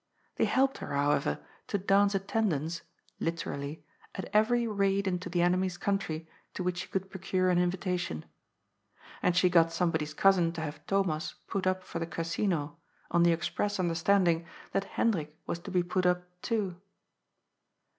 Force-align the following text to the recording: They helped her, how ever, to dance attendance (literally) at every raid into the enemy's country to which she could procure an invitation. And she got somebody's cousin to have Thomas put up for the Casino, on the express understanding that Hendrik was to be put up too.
They 0.37 0.45
helped 0.45 0.79
her, 0.79 0.95
how 0.95 1.11
ever, 1.11 1.37
to 1.67 1.77
dance 1.77 2.15
attendance 2.15 2.81
(literally) 3.19 3.85
at 4.15 4.31
every 4.33 4.67
raid 4.67 5.05
into 5.07 5.29
the 5.29 5.43
enemy's 5.43 5.77
country 5.77 6.27
to 6.55 6.63
which 6.63 6.79
she 6.79 6.87
could 6.87 7.11
procure 7.11 7.51
an 7.51 7.59
invitation. 7.59 8.25
And 9.21 9.37
she 9.37 9.47
got 9.47 9.71
somebody's 9.71 10.15
cousin 10.15 10.53
to 10.53 10.61
have 10.61 10.83
Thomas 10.87 11.35
put 11.45 11.67
up 11.67 11.83
for 11.83 11.99
the 11.99 12.07
Casino, 12.07 12.79
on 13.11 13.21
the 13.21 13.31
express 13.31 13.79
understanding 13.79 14.47
that 14.71 14.85
Hendrik 14.85 15.37
was 15.45 15.59
to 15.59 15.69
be 15.69 15.83
put 15.83 16.07
up 16.07 16.23
too. 16.41 16.81